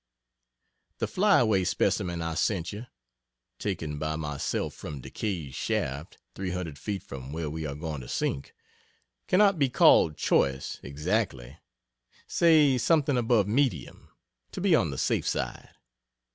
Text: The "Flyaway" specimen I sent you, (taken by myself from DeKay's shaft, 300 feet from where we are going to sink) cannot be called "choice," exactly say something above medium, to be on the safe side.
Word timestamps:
The 0.97 1.05
"Flyaway" 1.05 1.63
specimen 1.63 2.23
I 2.23 2.33
sent 2.33 2.73
you, 2.73 2.87
(taken 3.59 3.99
by 3.99 4.15
myself 4.15 4.73
from 4.73 4.99
DeKay's 4.99 5.53
shaft, 5.53 6.17
300 6.33 6.79
feet 6.79 7.03
from 7.03 7.31
where 7.31 7.51
we 7.51 7.67
are 7.67 7.75
going 7.75 8.01
to 8.01 8.07
sink) 8.07 8.55
cannot 9.27 9.59
be 9.59 9.69
called 9.69 10.17
"choice," 10.17 10.79
exactly 10.81 11.59
say 12.25 12.79
something 12.79 13.15
above 13.15 13.47
medium, 13.47 14.09
to 14.53 14.59
be 14.59 14.73
on 14.73 14.89
the 14.89 14.97
safe 14.97 15.27
side. 15.27 15.69